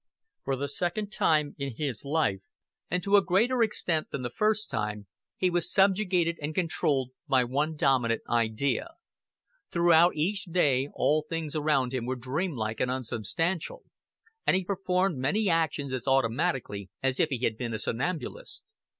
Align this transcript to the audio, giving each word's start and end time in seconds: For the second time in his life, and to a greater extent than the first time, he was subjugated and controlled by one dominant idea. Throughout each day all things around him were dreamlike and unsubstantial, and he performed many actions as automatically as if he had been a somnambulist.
For 0.43 0.55
the 0.55 0.67
second 0.67 1.11
time 1.11 1.53
in 1.59 1.75
his 1.75 2.03
life, 2.03 2.39
and 2.89 3.03
to 3.03 3.17
a 3.17 3.23
greater 3.23 3.61
extent 3.61 4.09
than 4.09 4.23
the 4.23 4.31
first 4.31 4.71
time, 4.71 5.05
he 5.37 5.51
was 5.51 5.71
subjugated 5.71 6.39
and 6.41 6.55
controlled 6.55 7.11
by 7.27 7.43
one 7.43 7.75
dominant 7.75 8.23
idea. 8.27 8.95
Throughout 9.71 10.15
each 10.15 10.45
day 10.45 10.87
all 10.95 11.21
things 11.29 11.53
around 11.55 11.93
him 11.93 12.07
were 12.07 12.15
dreamlike 12.15 12.79
and 12.79 12.89
unsubstantial, 12.89 13.83
and 14.47 14.55
he 14.55 14.63
performed 14.65 15.19
many 15.19 15.47
actions 15.47 15.93
as 15.93 16.07
automatically 16.07 16.89
as 17.03 17.19
if 17.19 17.29
he 17.29 17.43
had 17.43 17.55
been 17.55 17.71
a 17.75 17.77
somnambulist. 17.77 18.73